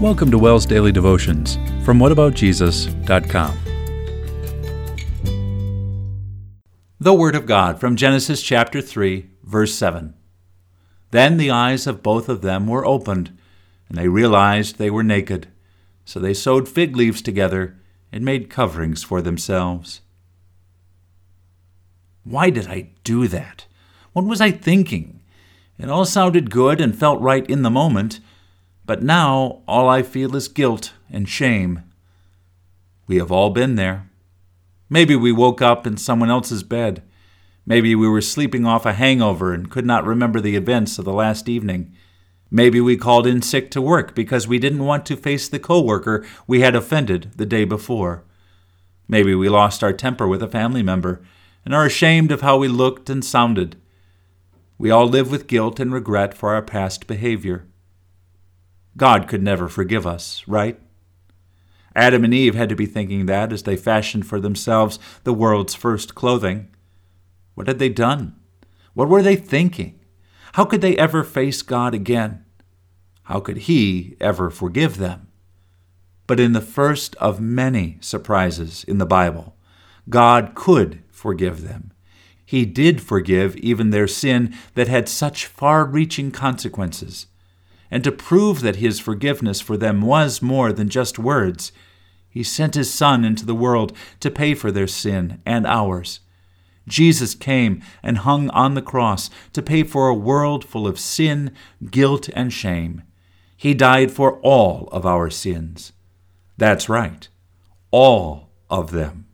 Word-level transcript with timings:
Welcome 0.00 0.30
to 0.32 0.38
WELS 0.38 0.66
Daily 0.66 0.92
Devotions 0.92 1.54
from 1.82 1.98
whataboutjesus.com. 1.98 3.58
The 7.00 7.14
Word 7.14 7.34
of 7.34 7.46
God 7.46 7.80
from 7.80 7.96
Genesis 7.96 8.42
chapter 8.42 8.82
3, 8.82 9.30
verse 9.42 9.74
7. 9.74 10.12
Then 11.12 11.38
the 11.38 11.50
eyes 11.50 11.86
of 11.86 12.02
both 12.02 12.28
of 12.28 12.42
them 12.42 12.66
were 12.66 12.84
opened, 12.84 13.38
and 13.88 13.96
they 13.96 14.08
realized 14.08 14.76
they 14.76 14.90
were 14.90 15.02
naked. 15.02 15.48
So 16.04 16.20
they 16.20 16.34
sewed 16.34 16.68
fig 16.68 16.94
leaves 16.94 17.22
together 17.22 17.78
and 18.12 18.22
made 18.22 18.50
coverings 18.50 19.02
for 19.02 19.22
themselves. 19.22 20.02
Why 22.22 22.50
did 22.50 22.66
I 22.66 22.90
do 23.02 23.28
that? 23.28 23.64
What 24.12 24.26
was 24.26 24.42
I 24.42 24.50
thinking? 24.50 25.22
It 25.78 25.88
all 25.88 26.04
sounded 26.04 26.50
good 26.50 26.82
and 26.82 26.94
felt 26.94 27.22
right 27.22 27.48
in 27.48 27.62
the 27.62 27.70
moment 27.70 28.20
but 28.86 29.02
now 29.02 29.62
all 29.66 29.88
I 29.88 30.02
feel 30.02 30.36
is 30.36 30.48
guilt 30.48 30.92
and 31.10 31.28
shame. 31.28 31.82
We 33.06 33.16
have 33.16 33.32
all 33.32 33.50
been 33.50 33.74
there. 33.74 34.08
Maybe 34.88 35.16
we 35.16 35.32
woke 35.32 35.60
up 35.60 35.86
in 35.86 35.96
someone 35.96 36.30
else's 36.30 36.62
bed. 36.62 37.02
Maybe 37.66 37.96
we 37.96 38.08
were 38.08 38.20
sleeping 38.20 38.64
off 38.64 38.86
a 38.86 38.92
hangover 38.92 39.52
and 39.52 39.70
could 39.70 39.84
not 39.84 40.06
remember 40.06 40.40
the 40.40 40.54
events 40.54 40.98
of 40.98 41.04
the 41.04 41.12
last 41.12 41.48
evening. 41.48 41.92
Maybe 42.48 42.80
we 42.80 42.96
called 42.96 43.26
in 43.26 43.42
sick 43.42 43.72
to 43.72 43.82
work 43.82 44.14
because 44.14 44.46
we 44.46 44.60
didn't 44.60 44.84
want 44.84 45.04
to 45.06 45.16
face 45.16 45.48
the 45.48 45.58
coworker 45.58 46.24
we 46.46 46.60
had 46.60 46.76
offended 46.76 47.32
the 47.34 47.46
day 47.46 47.64
before. 47.64 48.22
Maybe 49.08 49.34
we 49.34 49.48
lost 49.48 49.82
our 49.82 49.92
temper 49.92 50.28
with 50.28 50.42
a 50.42 50.48
family 50.48 50.84
member 50.84 51.22
and 51.64 51.74
are 51.74 51.84
ashamed 51.84 52.30
of 52.30 52.42
how 52.42 52.56
we 52.56 52.68
looked 52.68 53.10
and 53.10 53.24
sounded. 53.24 53.76
We 54.78 54.92
all 54.92 55.08
live 55.08 55.30
with 55.32 55.48
guilt 55.48 55.80
and 55.80 55.92
regret 55.92 56.34
for 56.34 56.54
our 56.54 56.62
past 56.62 57.08
behavior. 57.08 57.66
God 58.96 59.28
could 59.28 59.42
never 59.42 59.68
forgive 59.68 60.06
us, 60.06 60.42
right? 60.46 60.80
Adam 61.94 62.24
and 62.24 62.34
Eve 62.34 62.54
had 62.54 62.68
to 62.68 62.76
be 62.76 62.86
thinking 62.86 63.26
that 63.26 63.52
as 63.52 63.62
they 63.62 63.76
fashioned 63.76 64.26
for 64.26 64.40
themselves 64.40 64.98
the 65.24 65.32
world's 65.32 65.74
first 65.74 66.14
clothing. 66.14 66.68
What 67.54 67.68
had 67.68 67.78
they 67.78 67.88
done? 67.88 68.36
What 68.94 69.08
were 69.08 69.22
they 69.22 69.36
thinking? 69.36 70.00
How 70.54 70.64
could 70.64 70.80
they 70.80 70.96
ever 70.96 71.24
face 71.24 71.62
God 71.62 71.94
again? 71.94 72.44
How 73.24 73.40
could 73.40 73.58
He 73.58 74.16
ever 74.20 74.50
forgive 74.50 74.98
them? 74.98 75.28
But 76.26 76.40
in 76.40 76.52
the 76.52 76.60
first 76.60 77.14
of 77.16 77.40
many 77.40 77.98
surprises 78.00 78.84
in 78.84 78.98
the 78.98 79.06
Bible, 79.06 79.56
God 80.08 80.54
could 80.54 81.02
forgive 81.10 81.62
them. 81.62 81.92
He 82.44 82.64
did 82.64 83.02
forgive 83.02 83.56
even 83.56 83.90
their 83.90 84.06
sin 84.06 84.54
that 84.74 84.88
had 84.88 85.08
such 85.08 85.46
far 85.46 85.84
reaching 85.84 86.30
consequences 86.30 87.26
and 87.90 88.02
to 88.04 88.12
prove 88.12 88.60
that 88.60 88.76
his 88.76 89.00
forgiveness 89.00 89.60
for 89.60 89.76
them 89.76 90.02
was 90.02 90.42
more 90.42 90.72
than 90.72 90.88
just 90.88 91.18
words, 91.18 91.72
he 92.28 92.42
sent 92.42 92.74
his 92.74 92.92
Son 92.92 93.24
into 93.24 93.46
the 93.46 93.54
world 93.54 93.96
to 94.20 94.30
pay 94.30 94.54
for 94.54 94.70
their 94.70 94.86
sin 94.86 95.40
and 95.46 95.66
ours. 95.66 96.20
Jesus 96.86 97.34
came 97.34 97.82
and 98.02 98.18
hung 98.18 98.50
on 98.50 98.74
the 98.74 98.82
cross 98.82 99.30
to 99.52 99.62
pay 99.62 99.82
for 99.82 100.08
a 100.08 100.14
world 100.14 100.64
full 100.64 100.86
of 100.86 101.00
sin, 101.00 101.52
guilt, 101.90 102.28
and 102.34 102.52
shame. 102.52 103.02
He 103.56 103.74
died 103.74 104.10
for 104.10 104.38
all 104.40 104.88
of 104.92 105.06
our 105.06 105.30
sins. 105.30 105.92
That's 106.58 106.88
right, 106.88 107.28
all 107.90 108.50
of 108.70 108.90
them, 108.90 109.26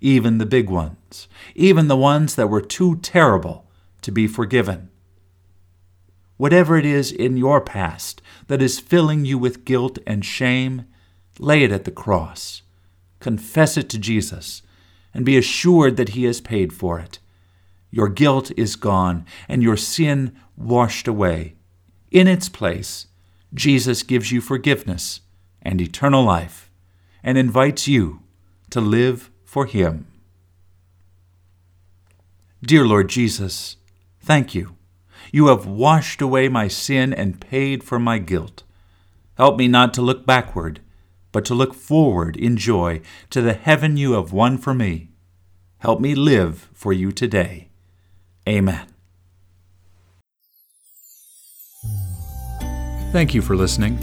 even 0.00 0.38
the 0.38 0.46
big 0.46 0.68
ones, 0.68 1.28
even 1.54 1.88
the 1.88 1.96
ones 1.96 2.34
that 2.34 2.50
were 2.50 2.60
too 2.60 2.96
terrible 2.96 3.66
to 4.02 4.12
be 4.12 4.26
forgiven. 4.26 4.90
Whatever 6.42 6.76
it 6.76 6.84
is 6.84 7.12
in 7.12 7.36
your 7.36 7.60
past 7.60 8.20
that 8.48 8.60
is 8.60 8.80
filling 8.80 9.24
you 9.24 9.38
with 9.38 9.64
guilt 9.64 10.00
and 10.04 10.24
shame, 10.24 10.86
lay 11.38 11.62
it 11.62 11.70
at 11.70 11.84
the 11.84 11.92
cross. 11.92 12.62
Confess 13.20 13.76
it 13.76 13.88
to 13.90 13.96
Jesus 13.96 14.60
and 15.14 15.24
be 15.24 15.36
assured 15.36 15.96
that 15.96 16.16
He 16.18 16.24
has 16.24 16.40
paid 16.40 16.72
for 16.72 16.98
it. 16.98 17.20
Your 17.92 18.08
guilt 18.08 18.50
is 18.56 18.74
gone 18.74 19.24
and 19.46 19.62
your 19.62 19.76
sin 19.76 20.34
washed 20.56 21.06
away. 21.06 21.54
In 22.10 22.26
its 22.26 22.48
place, 22.48 23.06
Jesus 23.54 24.02
gives 24.02 24.32
you 24.32 24.40
forgiveness 24.40 25.20
and 25.62 25.80
eternal 25.80 26.24
life 26.24 26.72
and 27.22 27.38
invites 27.38 27.86
you 27.86 28.18
to 28.70 28.80
live 28.80 29.30
for 29.44 29.66
Him. 29.66 30.08
Dear 32.60 32.84
Lord 32.84 33.08
Jesus, 33.08 33.76
thank 34.20 34.56
you 34.56 34.74
you 35.30 35.46
have 35.48 35.66
washed 35.66 36.20
away 36.20 36.48
my 36.48 36.68
sin 36.68 37.12
and 37.12 37.40
paid 37.40 37.84
for 37.84 37.98
my 37.98 38.18
guilt. 38.18 38.62
Help 39.36 39.56
me 39.56 39.68
not 39.68 39.94
to 39.94 40.02
look 40.02 40.26
backward, 40.26 40.80
but 41.30 41.44
to 41.46 41.54
look 41.54 41.74
forward 41.74 42.36
in 42.36 42.56
joy 42.56 43.00
to 43.30 43.40
the 43.40 43.54
heaven 43.54 43.96
you 43.96 44.12
have 44.12 44.32
won 44.32 44.58
for 44.58 44.74
me. 44.74 45.08
Help 45.78 46.00
me 46.00 46.14
live 46.14 46.70
for 46.72 46.92
you 46.92 47.10
today. 47.10 47.68
Amen. 48.48 48.86
Thank 53.12 53.34
you 53.34 53.42
for 53.42 53.56
listening. 53.56 53.98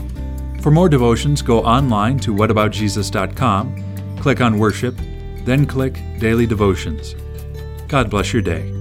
For 0.62 0.72
more 0.72 0.90
devotions, 0.90 1.42
go 1.42 1.62
online 1.62 2.20
to 2.20 2.34
whataboutjesus.com, 2.34 4.18
click 4.20 4.42
on 4.42 4.60
Worship, 4.60 4.96
then 5.46 5.66
click 5.66 6.02
Daily 6.20 6.46
Devotions. 6.46 7.16
God 7.88 8.10
bless 8.10 8.34
your 8.34 8.42
day. 8.42 8.79